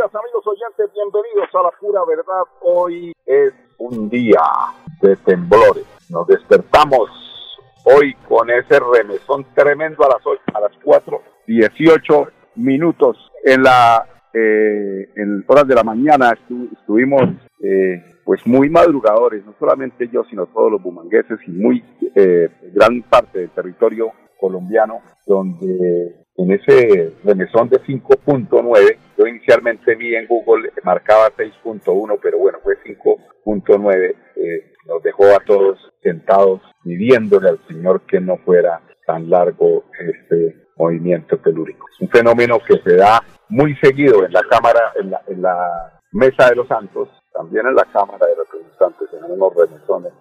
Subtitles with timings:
[0.00, 2.42] Días amigos oyentes, bienvenidos a la pura verdad.
[2.62, 4.40] Hoy es un día
[5.02, 5.84] de temblores.
[6.08, 7.10] Nos despertamos
[7.84, 14.06] hoy con ese remesón tremendo a las 8, a las 4, 18 minutos en la
[14.32, 16.32] eh, en horas de la mañana
[16.78, 17.22] estuvimos
[17.62, 23.02] eh, pues muy madrugadores, no solamente yo, sino todos los bumangueses y muy eh, gran
[23.02, 30.72] parte del territorio colombiano, donde en ese remesón de 5.9, yo inicialmente vi en Google,
[30.84, 38.02] marcaba 6.1, pero bueno, fue 5.9, eh, nos dejó a todos sentados pidiéndole al Señor
[38.02, 41.86] que no fuera tan largo este movimiento telúrico.
[41.92, 46.00] Es un fenómeno que se da muy seguido en la Cámara, en la, en la
[46.12, 50.12] Mesa de los Santos, también en la Cámara de Representantes, en unos remesones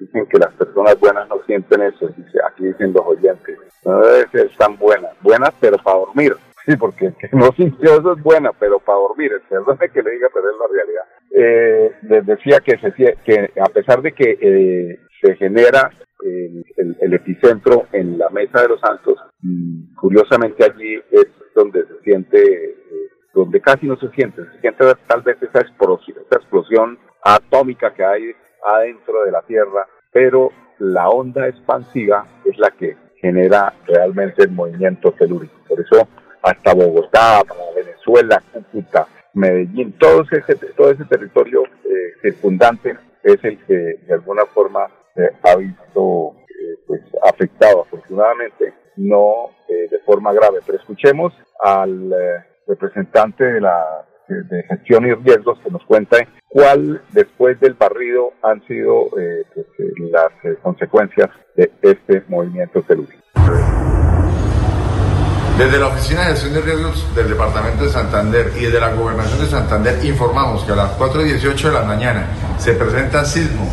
[0.00, 4.28] dicen que las personas buenas no sienten eso, dice, aquí dicen los oyentes, no debe
[4.30, 6.34] ser tan buenas, buenas pero para dormir,
[6.66, 10.10] sí, porque el que no sintió eso es buena, pero para dormir, perdone que le
[10.12, 11.04] diga, pero es la realidad.
[11.32, 15.90] Eh, les decía que, se, que a pesar de que eh, se genera
[16.22, 19.18] el, epicentro en la Mesa de los Santos,
[20.00, 22.76] curiosamente allí es donde se siente, eh,
[23.34, 28.04] donde casi no se siente, se siente tal vez esa explosión, esa explosión atómica que
[28.04, 28.32] hay
[28.64, 35.12] adentro de la Tierra, pero la onda expansiva es la que genera realmente el movimiento
[35.12, 35.54] telúrico.
[35.68, 36.08] Por eso
[36.42, 37.42] hasta Bogotá,
[37.74, 44.46] Venezuela, Cúcuta, Medellín, todo ese, todo ese territorio eh, circundante es el que de alguna
[44.46, 50.60] forma se ha visto eh, pues afectado, afortunadamente no eh, de forma grave.
[50.64, 52.14] Pero escuchemos al
[52.66, 56.18] representante de la de gestión y riesgos que nos cuenta
[56.48, 62.82] cuál después del barrido han sido eh, pues, eh, las eh, consecuencias de este movimiento
[62.82, 63.20] telúrico.
[65.58, 69.40] Desde la Oficina de Gestión de Riesgos del Departamento de Santander y desde la Gobernación
[69.40, 72.26] de Santander informamos que a las 4 y 18 de la mañana
[72.56, 73.68] se presenta sismo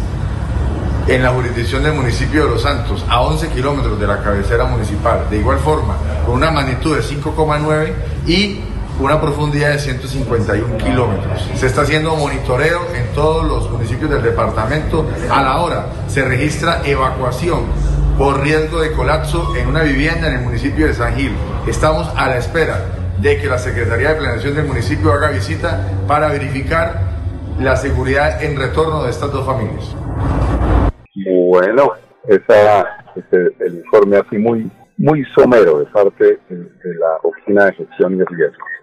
[1.08, 5.30] en la jurisdicción del municipio de Los Santos, a 11 kilómetros de la cabecera municipal.
[5.30, 5.96] De igual forma,
[6.26, 7.94] con una magnitud de 5,9
[8.28, 8.60] y
[9.00, 11.50] una profundidad de 151 kilómetros.
[11.56, 15.08] Se está haciendo monitoreo en todos los municipios del departamento.
[15.30, 17.66] A la hora se registra evacuación
[18.18, 21.34] por riesgo de colapso en una vivienda en el municipio de San Gil.
[21.68, 22.86] Estamos a la espera
[23.20, 27.00] de que la Secretaría de Planeación del municipio haga visita para verificar
[27.60, 29.96] la seguridad en retorno de estas dos familias.
[31.50, 31.94] Bueno,
[32.28, 32.82] esa,
[33.16, 38.24] ese, el informe así muy, muy somero de parte de la Oficina de Gestión y
[38.24, 38.77] Riesgos.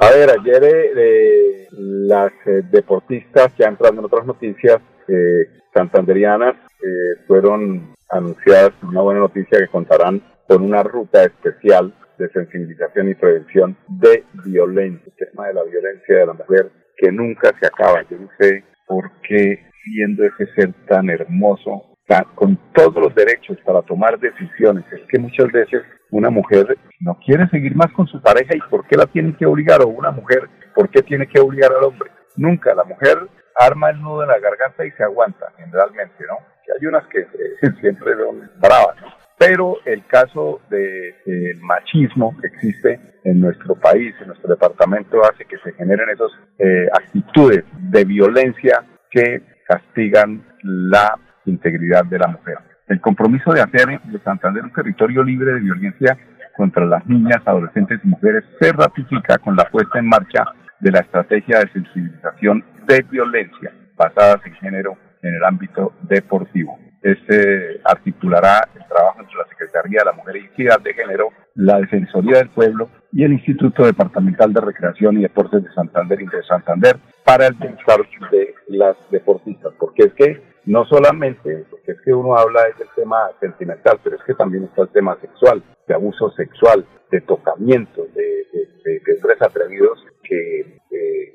[0.00, 0.62] A ver, ayer
[0.96, 9.00] eh, las eh, deportistas, ya entrando en otras noticias eh, santanderianas, eh, fueron anunciadas una
[9.00, 15.28] buena noticia que contarán con una ruta especial de sensibilización y prevención de violencia, el
[15.30, 18.02] tema de la violencia de la mujer que nunca se acaba.
[18.08, 21.97] Yo no sé por qué, siendo ese ser tan hermoso,
[22.34, 27.46] con todos los derechos para tomar decisiones, es que muchas veces una mujer no quiere
[27.48, 30.48] seguir más con su pareja y por qué la tienen que obligar, o una mujer,
[30.74, 32.10] ¿por qué tiene que obligar al hombre?
[32.36, 33.18] Nunca, la mujer
[33.58, 36.38] arma el nudo en la garganta y se aguanta, generalmente, ¿no?
[36.78, 37.26] Hay unas que
[37.80, 39.18] siempre son bravas, ¿no?
[39.38, 45.44] Pero el caso del de, machismo que existe en nuestro país, en nuestro departamento, hace
[45.44, 51.16] que se generen esas eh, actitudes de violencia que castigan la
[51.50, 52.58] integridad de la mujer.
[52.86, 56.16] El compromiso de hacer de Santander un territorio libre de violencia
[56.56, 60.44] contra las niñas, adolescentes y mujeres se ratifica con la puesta en marcha
[60.80, 66.78] de la estrategia de sensibilización de violencia basadas en género en el ámbito deportivo.
[67.02, 71.78] Este articulará el trabajo entre la Secretaría de la Mujer y Equidad de Género, la
[71.78, 76.42] Defensoría del Pueblo y el Instituto Departamental de Recreación y Deportes de Santander y de
[76.42, 77.98] Santander para el bienestar
[78.30, 83.30] de las deportistas, porque es que no solamente, porque es que uno habla del tema
[83.40, 88.46] sentimental, pero es que también está el tema sexual, de abuso sexual, de tocamiento, de,
[88.84, 90.78] de, de, atrevidos, que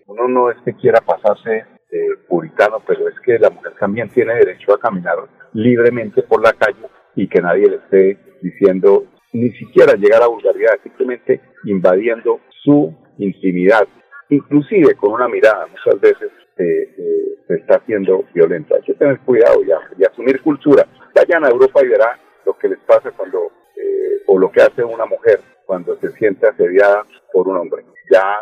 [0.08, 4.36] uno no es que quiera pasarse de puritano, pero es que la mujer también tiene
[4.36, 5.16] derecho a caminar
[5.54, 10.80] libremente por la calle y que nadie le esté diciendo ni siquiera llegar a vulgaridad,
[10.84, 13.88] simplemente invadiendo su intimidad,
[14.30, 18.76] inclusive con una mirada, muchas veces eh, eh, se está haciendo violenta.
[18.76, 20.86] Hay que tener cuidado y, asumir cultura.
[21.16, 24.84] Vayan a Europa y verán lo que les pasa cuando, eh, o lo que hace
[24.84, 27.84] una mujer cuando se siente asediada por un hombre.
[28.12, 28.38] Ya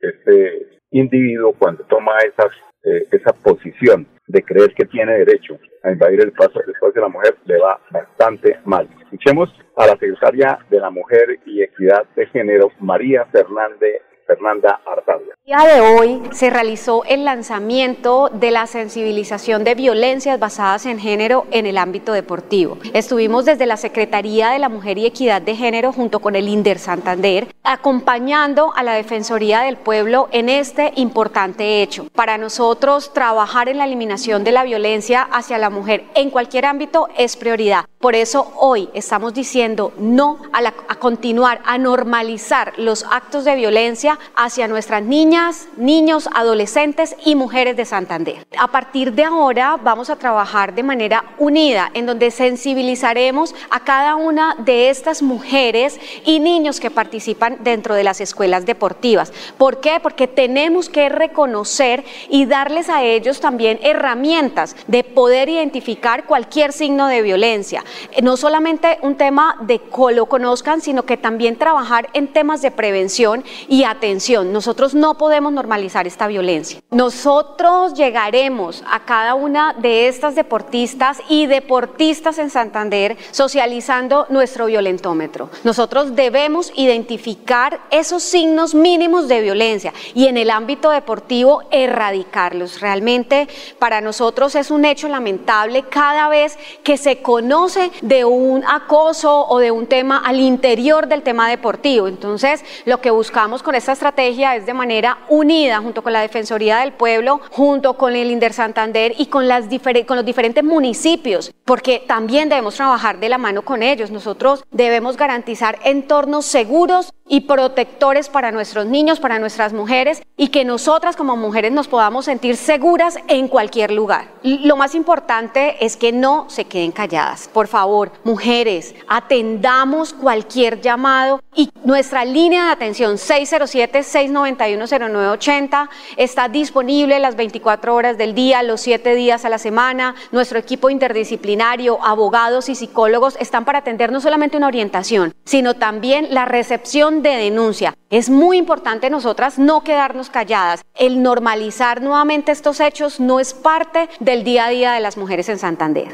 [0.00, 2.50] este individuo cuando toma esas,
[2.82, 6.62] esa posición de creer que tiene derecho a invadir el el espacio
[6.94, 8.88] de la mujer, le va bastante mal.
[9.02, 15.34] Escuchemos a la secretaria de la Mujer y Equidad de Género, María Fernández Fernanda Artavia.
[15.44, 21.46] Día de hoy se realizó el lanzamiento de la sensibilización de violencias basadas en género
[21.50, 22.78] en el ámbito deportivo.
[22.94, 26.78] Estuvimos desde la Secretaría de la Mujer y Equidad de Género junto con el INDER
[26.78, 32.06] Santander acompañando a la Defensoría del Pueblo en este importante hecho.
[32.14, 37.08] Para nosotros trabajar en la eliminación de la violencia hacia la mujer en cualquier ámbito
[37.16, 37.84] es prioridad.
[37.98, 44.66] Por eso hoy estamos diciendo no a continuar a normalizar los actos de violencia hacia
[44.66, 45.31] nuestras niñas,
[45.76, 48.46] niños, adolescentes y mujeres de Santander.
[48.58, 54.16] A partir de ahora vamos a trabajar de manera unida, en donde sensibilizaremos a cada
[54.16, 59.32] una de estas mujeres y niños que participan dentro de las escuelas deportivas.
[59.56, 60.00] ¿Por qué?
[60.02, 67.06] Porque tenemos que reconocer y darles a ellos también herramientas de poder identificar cualquier signo
[67.06, 67.84] de violencia.
[68.22, 72.70] No solamente un tema de que lo conozcan, sino que también trabajar en temas de
[72.70, 76.80] prevención y atención nosotros no podemos normalizar esta violencia.
[76.90, 85.48] Nosotros llegaremos a cada una de estas deportistas y deportistas en Santander socializando nuestro violentómetro.
[85.62, 92.80] Nosotros debemos identificar esos signos mínimos de violencia y en el ámbito deportivo erradicarlos.
[92.80, 93.46] Realmente
[93.78, 99.60] para nosotros es un hecho lamentable cada vez que se conoce de un acoso o
[99.60, 102.08] de un tema al interior del tema deportivo.
[102.08, 106.78] Entonces, lo que buscamos con esta estrategia es de manera unida junto con la Defensoría
[106.78, 112.74] del Pueblo, junto con el Inder Santander y con, los diferentes municipios, porque también debemos
[112.76, 114.10] trabajar de la mano con ellos.
[114.10, 120.66] Nosotros debemos garantizar entornos seguros y protectores para nuestros niños, para nuestras mujeres y que
[120.66, 124.28] nosotras como mujeres nos podamos sentir seguras en cualquier lugar.
[124.42, 127.48] Lo más importante es que no se queden calladas.
[127.48, 135.88] Por favor, mujeres, atendamos cualquier llamado y nuestra línea de atención 607-691-0980
[136.18, 140.14] está disponible las 24 horas del día, los 7 días a la semana.
[140.32, 146.26] Nuestro equipo interdisciplinario, abogados y psicólogos están para atender no solamente una orientación, sino también
[146.30, 147.94] la recepción de denuncia.
[148.10, 150.84] Es muy importante nosotras no quedarnos calladas.
[150.94, 155.48] El normalizar nuevamente estos hechos no es parte del día a día de las mujeres
[155.48, 156.08] en Santander.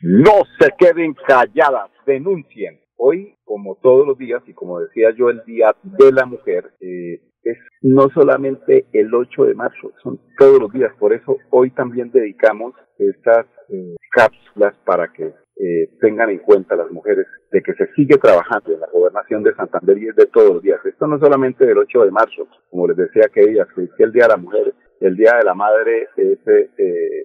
[0.00, 2.80] No se queden calladas, denuncien.
[2.96, 7.20] Hoy, como todos los días, y como decía yo, el Día de la Mujer, eh,
[7.42, 10.92] es no solamente el 8 de marzo, son todos los días.
[10.98, 16.90] Por eso hoy también dedicamos estas eh, cápsulas para que eh, tengan en cuenta las
[16.90, 20.54] mujeres de que se sigue trabajando en la gobernación de Santander y es de todos
[20.54, 20.80] los días.
[20.84, 24.36] Esto no solamente del 8 de marzo, como les decía que el Día de la
[24.36, 26.38] Mujer, el Día de la Madre es,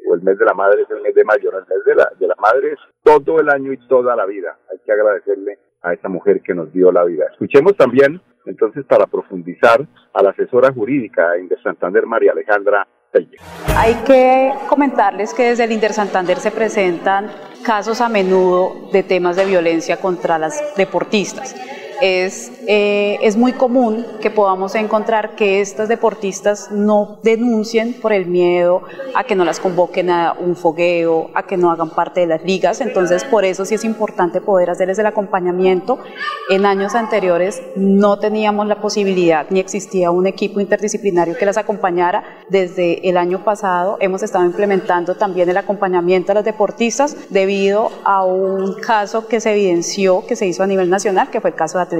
[0.07, 2.11] o el mes de la Madre es el mes de mayo, el mes de la,
[2.19, 4.57] de la Madre es todo el año y toda la vida.
[4.71, 7.25] Hay que agradecerle a esa mujer que nos dio la vida.
[7.31, 12.87] Escuchemos también, entonces, para profundizar, a la asesora jurídica de Santander, María Alejandra
[13.75, 17.31] Hay que comentarles que desde el Inter Santander se presentan
[17.63, 21.55] casos a menudo de temas de violencia contra las deportistas
[22.03, 28.25] es, eh, es muy común que podamos encontrar que estas deportistas no denuncien por el
[28.25, 28.81] miedo
[29.15, 32.43] a que no las convoquen a un fogueo, a que no hagan parte de las
[32.43, 32.81] ligas.
[32.81, 35.97] Entonces, por eso sí es importante poder hacerles el acompañamiento.
[36.49, 42.43] En años anteriores no teníamos la posibilidad ni existía un equipo interdisciplinario que las acompañara.
[42.49, 48.25] Desde el año pasado hemos estado implementando también el acompañamiento a las deportistas debido a
[48.25, 51.77] un caso que se evidenció, que se hizo a nivel nacional, que fue el caso
[51.77, 51.92] de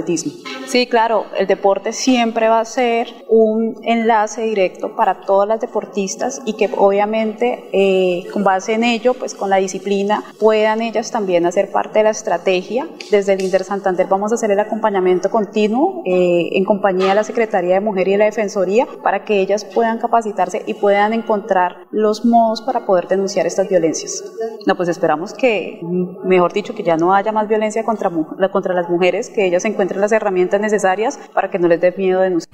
[0.66, 6.42] Sí, claro, el deporte siempre va a ser un enlace directo para todas las deportistas
[6.46, 11.46] y que obviamente eh, con base en ello, pues con la disciplina, puedan ellas también
[11.46, 12.88] hacer parte de la estrategia.
[13.10, 17.24] Desde el Inter Santander vamos a hacer el acompañamiento continuo eh, en compañía de la
[17.24, 21.86] Secretaría de Mujer y de la Defensoría para que ellas puedan capacitarse y puedan encontrar
[21.90, 24.24] los modos para poder denunciar estas violencias.
[24.66, 25.80] No, pues esperamos que,
[26.24, 28.10] mejor dicho, que ya no haya más violencia contra,
[28.50, 31.92] contra las mujeres, que ellas se encuentren las herramientas necesarias para que no les dé
[31.96, 32.50] miedo denunciar.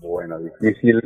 [0.00, 1.00] Bueno, difícil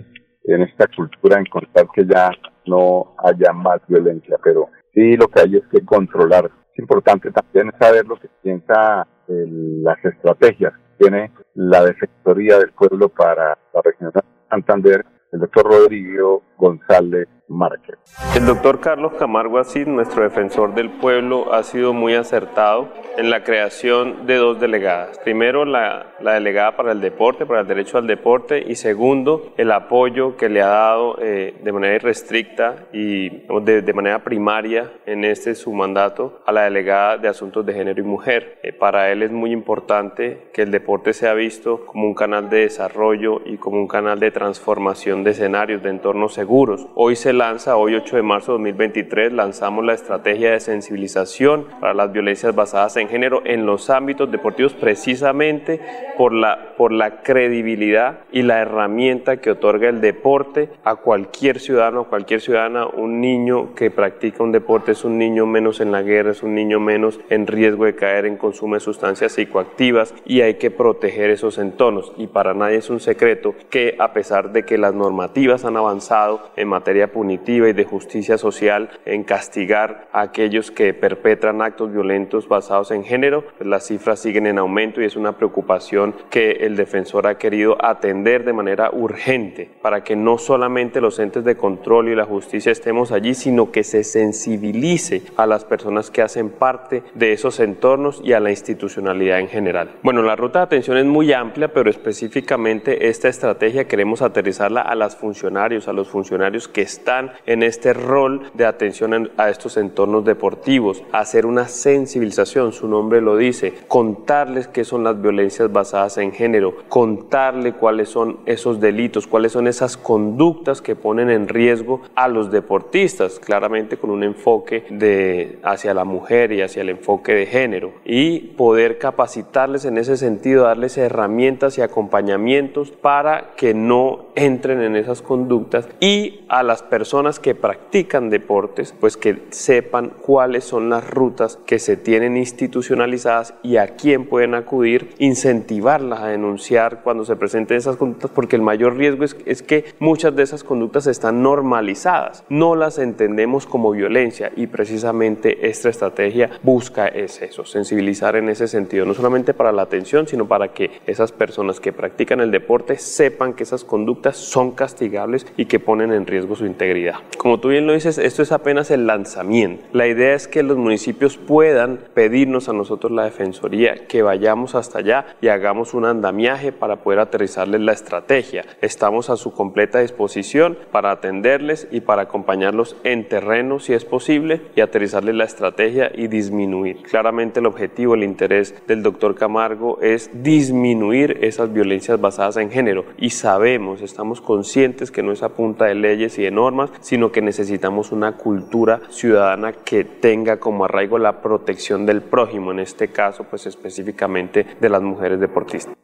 [0.44, 2.30] en esta cultura encontrar que ya
[2.66, 7.72] no haya más violencia, pero sí lo que hay es que controlar es importante también
[7.78, 14.10] saber lo que piensa las estrategias que tiene la Defensoría del Pueblo para la región
[14.12, 17.98] de Santander, el doctor Rodrigo González Márquez.
[18.36, 23.42] El doctor Carlos Camargo Asís, nuestro defensor del pueblo, ha sido muy acertado en la
[23.42, 25.18] creación de dos delegadas.
[25.18, 29.72] Primero, la, la delegada para el deporte, para el derecho al deporte, y segundo, el
[29.72, 33.30] apoyo que le ha dado eh, de manera irrestricta y
[33.62, 38.00] de, de, manera primaria en este su mandato a la delegada de asuntos de género
[38.00, 38.58] y mujer.
[38.62, 42.60] Eh, para él es muy importante que el deporte sea visto como un canal de
[42.60, 46.86] desarrollo y como un canal de transformación de escenarios, de entornos seguros.
[46.94, 51.94] Hoy se lanza, hoy 8 de marzo de 2023, lanzamos la estrategia de sensibilización para
[51.94, 55.80] las violencias basadas en género en los ámbitos deportivos precisamente
[56.18, 62.04] por la, por la credibilidad y la herramienta que otorga el deporte a cualquier ciudadano,
[62.04, 62.86] cualquier ciudadana.
[62.86, 66.54] Un niño que practica un deporte es un niño menos en la guerra, es un
[66.54, 71.30] niño menos en riesgo de caer en consumo de sustancias psicoactivas y hay que proteger
[71.30, 72.12] esos entornos.
[72.18, 76.50] Y para nadie es un secreto que a pesar de que las normativas han avanzado
[76.56, 82.48] en materia punitiva, y de justicia social en castigar a aquellos que perpetran actos violentos
[82.48, 86.76] basados en género, pues las cifras siguen en aumento y es una preocupación que el
[86.76, 92.08] defensor ha querido atender de manera urgente para que no solamente los entes de control
[92.08, 97.02] y la justicia estemos allí, sino que se sensibilice a las personas que hacen parte
[97.14, 99.90] de esos entornos y a la institucionalidad en general.
[100.02, 104.94] Bueno, la ruta de atención es muy amplia, pero específicamente esta estrategia queremos aterrizarla a
[104.94, 107.09] los funcionarios, a los funcionarios que están
[107.46, 113.36] en este rol de atención a estos entornos deportivos, hacer una sensibilización, su nombre lo
[113.36, 119.52] dice, contarles qué son las violencias basadas en género, contarle cuáles son esos delitos, cuáles
[119.52, 125.58] son esas conductas que ponen en riesgo a los deportistas, claramente con un enfoque de
[125.64, 130.64] hacia la mujer y hacia el enfoque de género y poder capacitarles en ese sentido,
[130.64, 136.99] darles herramientas y acompañamientos para que no entren en esas conductas y a las personas
[137.00, 143.54] personas que practican deportes, pues que sepan cuáles son las rutas que se tienen institucionalizadas
[143.62, 148.60] y a quién pueden acudir, incentivarlas a denunciar cuando se presenten esas conductas, porque el
[148.60, 153.92] mayor riesgo es, es que muchas de esas conductas están normalizadas, no las entendemos como
[153.92, 159.72] violencia y precisamente esta estrategia busca es eso, sensibilizar en ese sentido, no solamente para
[159.72, 164.36] la atención, sino para que esas personas que practican el deporte sepan que esas conductas
[164.36, 166.89] son castigables y que ponen en riesgo su integridad.
[167.38, 169.84] Como tú bien lo dices, esto es apenas el lanzamiento.
[169.92, 174.98] La idea es que los municipios puedan pedirnos a nosotros la Defensoría que vayamos hasta
[174.98, 178.64] allá y hagamos un andamiaje para poder aterrizarles la estrategia.
[178.80, 184.60] Estamos a su completa disposición para atenderles y para acompañarlos en terreno si es posible
[184.74, 187.02] y aterrizarles la estrategia y disminuir.
[187.02, 193.04] Claramente el objetivo, el interés del doctor Camargo es disminuir esas violencias basadas en género
[193.16, 197.32] y sabemos, estamos conscientes que no es a punta de leyes y de normas, sino
[197.32, 203.12] que necesitamos una cultura ciudadana que tenga como arraigo la protección del prójimo, en este
[203.12, 205.94] caso, pues específicamente de las mujeres deportistas.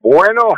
[0.00, 0.48] Bueno,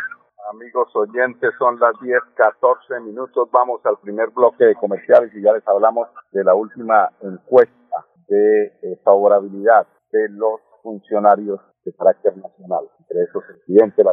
[0.51, 3.49] amigos oyentes, son las 10, 14 minutos.
[3.51, 8.67] Vamos al primer bloque de comerciales y ya les hablamos de la última encuesta de
[8.83, 14.13] eh, favorabilidad de los funcionarios de carácter nacional, entre esos el presidente, la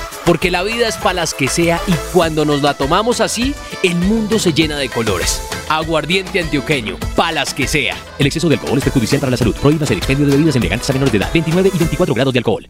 [0.31, 3.97] porque la vida es para las que sea y cuando nos la tomamos así, el
[3.97, 5.45] mundo se llena de colores.
[5.69, 7.95] Aguardiente antioqueño, palas que sea.
[8.17, 9.53] El exceso de alcohol es perjudicial para la salud.
[9.61, 12.39] Prohíbas el expendio de bebidas elegantes a menores de edad, 29 y 24 grados de
[12.39, 12.63] alcohol.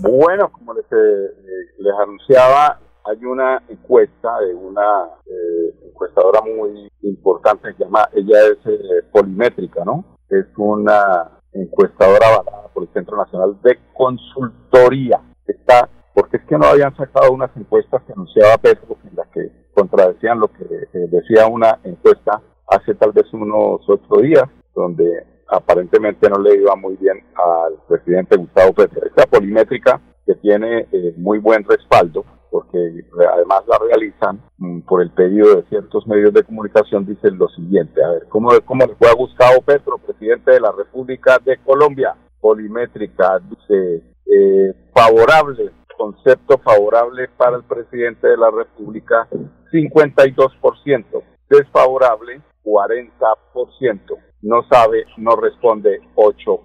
[0.00, 1.36] Bueno, como les, eh,
[1.76, 8.56] les anunciaba, hay una encuesta de una eh, encuestadora muy importante que llama, ella es
[8.64, 10.16] eh, polimétrica, ¿no?
[10.30, 15.20] Es una encuestadora avalada por el Centro Nacional de Consultoría
[15.52, 19.50] está, porque es que no habían sacado unas encuestas que anunciaba Petro, en las que
[19.74, 26.28] contradecían lo que eh, decía una encuesta hace tal vez unos ocho días, donde aparentemente
[26.28, 29.06] no le iba muy bien al presidente Gustavo Petro.
[29.06, 35.10] Esta polimétrica que tiene eh, muy buen respaldo, porque además la realizan mm, por el
[35.10, 39.08] pedido de ciertos medios de comunicación, dicen lo siguiente, a ver, ¿cómo, cómo le fue
[39.08, 42.14] a Gustavo Petro, presidente de la República de Colombia?
[42.40, 49.28] Polimétrica, dice, eh, favorable, concepto favorable para el presidente de la República,
[49.72, 54.00] 52%, desfavorable 40%,
[54.42, 56.60] no sabe, no responde 8%.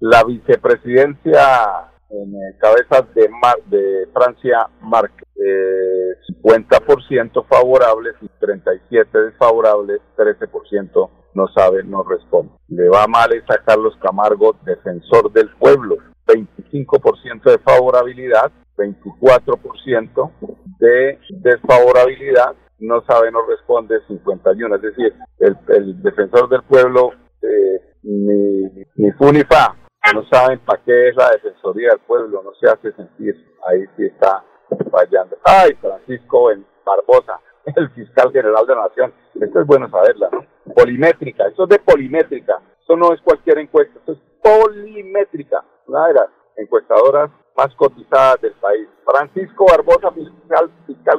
[0.00, 3.28] La vicepresidencia en eh, cabezas de,
[3.66, 12.52] de Francia Márquez, eh, 50% favorables y 37% desfavorables, 13% no sabe, no responde.
[12.68, 20.32] Le va mal es a Carlos Camargo, defensor del pueblo, 25% de favorabilidad, 24%
[20.78, 24.76] de desfavorabilidad, no sabe, no responde 51.
[24.76, 27.12] Es decir, el, defensor del pueblo
[27.42, 29.76] eh, ni, ni fu ni fa,
[30.12, 33.34] no saben para qué es la defensoría del pueblo, no se hace sentir,
[33.66, 34.44] ahí sí está
[34.90, 35.36] fallando.
[35.44, 37.40] Ay, Francisco en Barbosa,
[37.76, 40.28] el fiscal general de la nación, esto es bueno saberla.
[40.74, 46.14] Polimétrica, eso es de polimétrica, eso no es cualquier encuesta, eso es polimétrica, una de
[46.14, 48.86] las encuestadoras más cotizadas del país.
[49.04, 50.70] Francisco Barbosa, fiscal,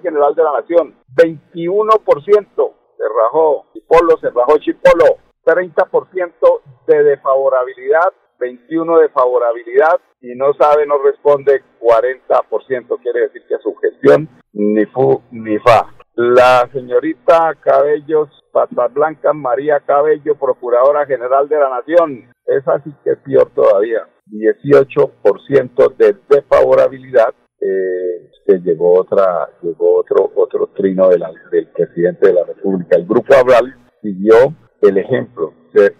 [0.01, 8.99] general de la nación, 21% se rajó, Chipolo se rajó Chipolo, 30% de desfavorabilidad 21
[8.99, 15.21] de favorabilidad y no sabe, no responde 40%, quiere decir que su gestión ni fu
[15.31, 15.94] ni fa.
[16.15, 23.11] La señorita Cabellos, Patas Blancas, María Cabello, Procuradora General de la Nación, es así que
[23.11, 27.33] es peor todavía, 18% de desfavorabilidad.
[27.59, 28.31] Eh,
[28.63, 31.17] llegó otra llegó otro otro trino de
[31.51, 32.95] del presidente de la República.
[32.95, 35.53] El grupo Abral siguió el ejemplo.
[35.73, 35.95] Se,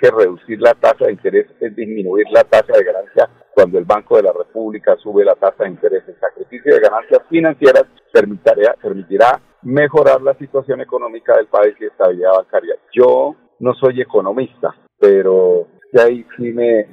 [0.00, 4.16] que reducir la tasa de interés es disminuir la tasa de ganancia cuando el Banco
[4.16, 6.02] de la República sube la tasa de interés.
[6.08, 7.84] El sacrificio de ganancias financieras
[8.14, 12.76] permitirá, permitirá mejorar la situación económica del país y estabilidad bancaria.
[12.92, 15.66] Yo no soy economista, pero
[16.00, 16.86] ahí sí me,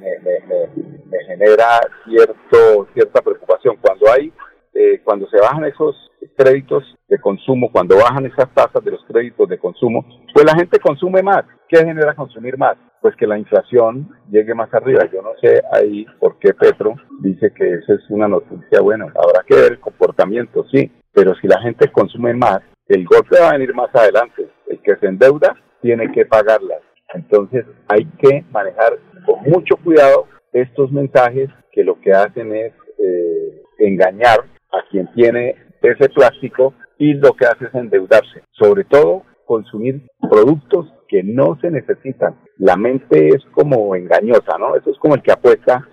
[1.26, 3.76] genera cierto, cierta preocupación.
[3.80, 4.32] Cuando hay,
[4.74, 5.94] eh, cuando se bajan esos
[6.36, 10.04] créditos de consumo, cuando bajan esas tasas de los créditos de consumo,
[10.34, 11.44] pues la gente consume más.
[11.68, 12.76] ¿Qué genera consumir más?
[13.00, 15.04] Pues que la inflación llegue más arriba.
[15.12, 18.80] Yo no sé ahí por qué Petro dice que esa es una noticia.
[18.80, 23.38] Bueno, habrá que ver el comportamiento, sí, pero si la gente consume más, el golpe
[23.40, 24.48] va a venir más adelante.
[24.66, 26.80] El que se endeuda tiene que pagarlas.
[27.14, 33.62] Entonces hay que manejar con mucho cuidado estos mensajes que lo que hacen es eh,
[33.78, 34.40] engañar
[34.72, 38.42] a quien tiene ese plástico y lo que hace es endeudarse.
[38.52, 42.36] Sobre todo consumir productos que no se necesitan.
[42.56, 44.76] La mente es como engañosa, ¿no?
[44.76, 45.86] Eso es como el que apuesta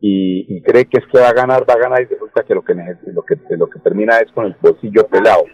[0.00, 2.62] y, cree que es que va a ganar, va a ganar y resulta que lo
[2.62, 5.44] que, lo que, lo que termina es con el bolsillo pelado.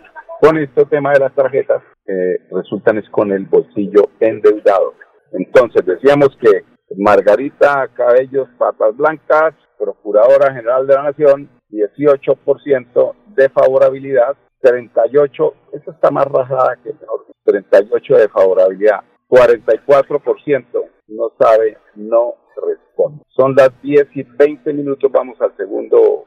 [0.41, 4.95] Con este tema de las tarjetas eh, resultan es con el bolsillo endeudado.
[5.33, 6.65] Entonces decíamos que
[6.97, 16.11] Margarita Cabellos Patas Blancas, Procuradora General de la Nación, 18% de favorabilidad, 38, esto está
[16.11, 22.35] más rajada que el mejor, 38 de favorabilidad, 44% no sabe, no
[22.67, 23.25] responde.
[23.29, 26.27] Son las 10 y 20 minutos, vamos al segundo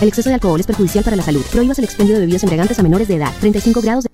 [0.00, 1.40] El exceso de alcohol es perjudicial para la salud.
[1.52, 3.32] Prohíbas el expendio de bebidas a menores de edad.
[3.40, 4.10] 35 grados de...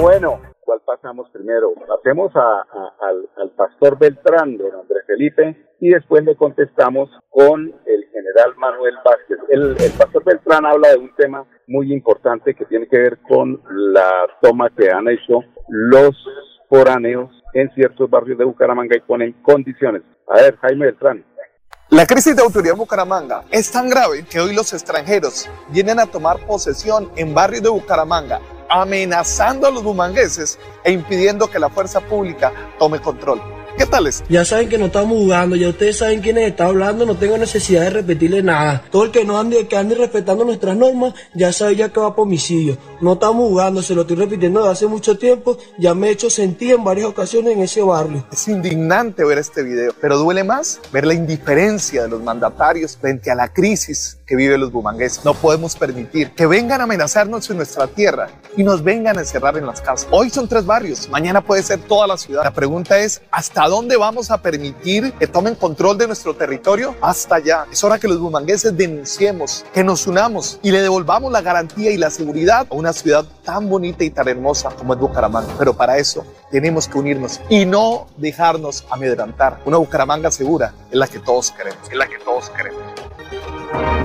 [0.00, 1.72] Bueno, ¿cuál pasamos primero?
[1.86, 8.94] Pasemos al, pastor Beltrán, don Andrés Felipe, y después le contestamos con el general Manuel
[9.04, 9.38] Vázquez.
[9.50, 13.60] El, el pastor Beltrán habla de un tema muy importante que tiene que ver con
[13.70, 16.14] la toma que han hecho los
[16.68, 20.02] foráneos en ciertos barrios de Bucaramanga y ponen condiciones.
[20.28, 21.24] A ver, Jaime Beltrán.
[21.94, 26.06] La crisis de autoridad en Bucaramanga es tan grave que hoy los extranjeros vienen a
[26.06, 32.00] tomar posesión en barrios de Bucaramanga, amenazando a los bumangueses e impidiendo que la fuerza
[32.00, 33.40] pública tome control.
[33.76, 34.22] ¿Qué tal es?
[34.28, 37.82] Ya saben que no estamos jugando, ya ustedes saben quiénes están hablando, no tengo necesidad
[37.82, 38.84] de repetirle nada.
[38.88, 42.14] Todo el que no ande, que ande respetando nuestras normas, ya sabe ya que va
[42.14, 42.78] por homicidio.
[43.00, 46.30] No estamos jugando, se lo estoy repitiendo desde hace mucho tiempo, ya me he hecho
[46.30, 48.24] sentir en varias ocasiones en ese barrio.
[48.30, 53.32] Es indignante ver este video, pero duele más ver la indiferencia de los mandatarios frente
[53.32, 55.24] a la crisis que viven los bumangueses.
[55.24, 59.58] No podemos permitir que vengan a amenazarnos en nuestra tierra y nos vengan a encerrar
[59.58, 60.06] en las casas.
[60.12, 62.44] Hoy son tres barrios, mañana puede ser toda la ciudad.
[62.44, 66.94] La pregunta es, ¿hasta ¿Hasta dónde vamos a permitir que tomen control de nuestro territorio?
[67.00, 67.64] Hasta allá.
[67.72, 71.96] Es hora que los bumangueses denunciemos, que nos unamos y le devolvamos la garantía y
[71.96, 75.54] la seguridad a una ciudad tan bonita y tan hermosa como es Bucaramanga.
[75.58, 79.60] Pero para eso tenemos que unirnos y no dejarnos amedrentar.
[79.64, 82.82] Una Bucaramanga segura es la que todos queremos, es la que todos queremos.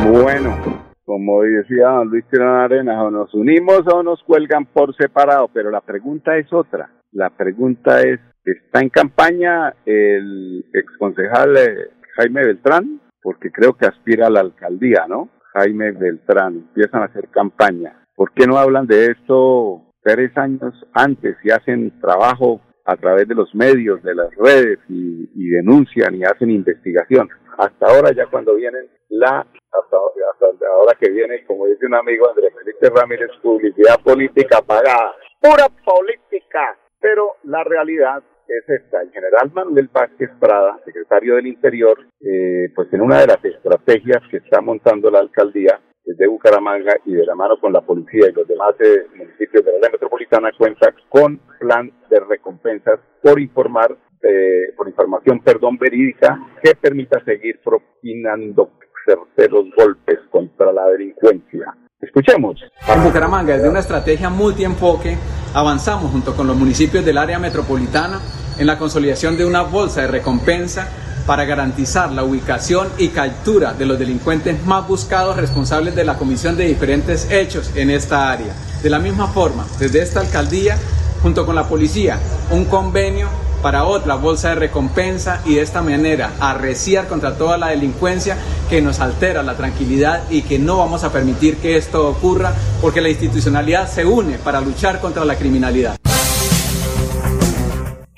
[0.09, 5.49] Bueno, como decía don Luis Tirón Arenas, o nos unimos o nos cuelgan por separado,
[5.53, 6.89] pero la pregunta es otra.
[7.11, 13.01] La pregunta es, ¿está en campaña el exconcejal eh, Jaime Beltrán?
[13.21, 15.29] Porque creo que aspira a la alcaldía, ¿no?
[15.53, 18.05] Jaime Beltrán, empiezan a hacer campaña.
[18.15, 23.35] ¿Por qué no hablan de esto tres años antes y hacen trabajo a través de
[23.35, 27.29] los medios, de las redes y, denuncian y hacen investigación?
[27.57, 29.97] Hasta ahora ya cuando vienen la hasta,
[30.31, 35.67] hasta ahora que viene, como dice un amigo Andrés Felipe Ramírez, publicidad política pagada, pura
[35.83, 36.77] política.
[37.01, 38.21] Pero la realidad
[38.57, 39.01] es esta.
[39.01, 44.21] El general Manuel Vázquez Prada, secretario del Interior, eh, pues en una de las estrategias
[44.29, 48.33] que está montando la alcaldía desde Bucaramanga y de la mano con la policía y
[48.33, 53.95] los demás eh, municipios de la área metropolitana cuenta con plan de recompensas por informar,
[54.23, 58.71] eh, por información, perdón, verídica que permita seguir propinando
[59.05, 61.75] certeros golpes contra la delincuencia.
[62.01, 62.59] Escuchemos.
[62.87, 65.15] En Bucaramanga, desde una estrategia multienfoque,
[65.53, 68.19] avanzamos junto con los municipios del área metropolitana
[68.59, 70.87] en la consolidación de una bolsa de recompensa
[71.25, 76.57] para garantizar la ubicación y captura de los delincuentes más buscados responsables de la comisión
[76.57, 78.53] de diferentes hechos en esta área.
[78.83, 80.77] De la misma forma, desde esta alcaldía,
[81.21, 82.17] junto con la policía,
[82.51, 83.27] un convenio
[83.61, 88.37] para otra bolsa de recompensa y de esta manera arreciar contra toda la delincuencia
[88.69, 93.01] que nos altera la tranquilidad y que no vamos a permitir que esto ocurra porque
[93.01, 95.97] la institucionalidad se une para luchar contra la criminalidad.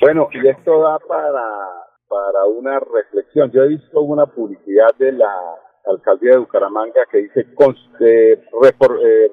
[0.02, 1.44] Bueno, y esto da para,
[2.08, 3.52] para una reflexión.
[3.52, 5.32] Yo he visto una publicidad de la
[5.86, 7.48] alcaldía de Bucaramanga que dice
[8.00, 8.42] eh,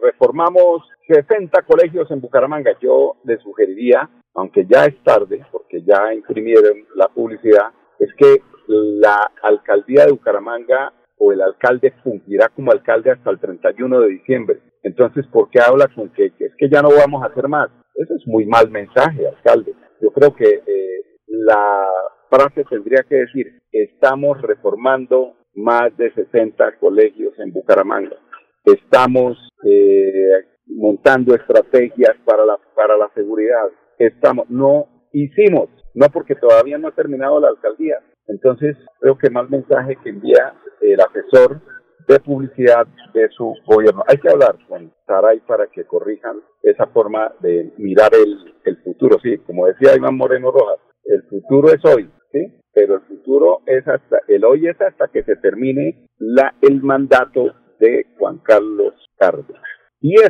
[0.03, 2.73] reformamos 60 colegios en Bucaramanga.
[2.81, 9.33] Yo le sugeriría aunque ya es tarde, porque ya imprimieron la publicidad, es que la
[9.43, 14.61] alcaldía de Bucaramanga o el alcalde fungirá como alcalde hasta el 31 de diciembre.
[14.83, 17.69] Entonces, ¿por qué habla con que, es que ya no vamos a hacer más?
[17.95, 19.75] Eso es muy mal mensaje, alcalde.
[20.01, 21.87] Yo creo que eh, la
[22.31, 28.17] frase tendría que decir, estamos reformando más de 60 colegios en Bucaramanga.
[28.65, 36.79] Estamos eh, montando estrategias para la, para la seguridad estamos, no hicimos, no porque todavía
[36.79, 37.99] no ha terminado la alcaldía.
[38.27, 41.61] Entonces, creo que más mensaje que envía el asesor
[42.09, 44.03] de publicidad de su gobierno.
[44.09, 49.19] Hay que hablar con Saray para que corrijan esa forma de mirar el, el futuro.
[49.23, 52.53] Sí, como decía Iván Moreno Rojas, el futuro es hoy, ¿sí?
[52.73, 57.55] Pero el futuro es hasta, el hoy es hasta que se termine la, el mandato
[57.79, 59.63] de Juan Carlos Cárdenas.
[60.01, 60.29] 10,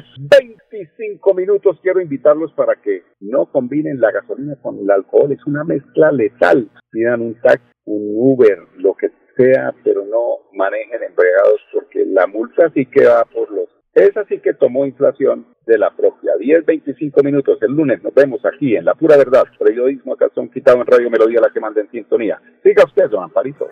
[0.71, 1.79] 25 minutos.
[1.83, 5.31] Quiero invitarlos para que no combinen la gasolina con el alcohol.
[5.31, 6.71] Es una mezcla letal.
[6.91, 12.71] Pidan un taxi, un Uber, lo que sea, pero no manejen embriagados porque la multa
[12.75, 13.69] sí que va por los...
[13.95, 16.33] Esa sí que tomó inflación de la propia.
[16.39, 17.59] 10, 25 minutos.
[17.63, 19.45] El lunes nos vemos aquí en La Pura Verdad.
[19.59, 22.41] Periodismo acá son quitado en Radio Melodía, la que manda en sintonía.
[22.63, 23.67] Siga usted, don Amparito.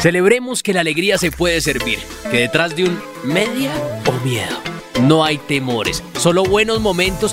[0.00, 1.98] Celebremos que la alegría se puede servir,
[2.30, 3.70] que detrás de un media
[4.06, 4.56] o miedo
[5.06, 7.32] no hay temores, solo buenos momentos